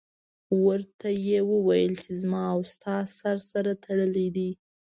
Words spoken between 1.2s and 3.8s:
یې وویل چې زما او ستا سر سره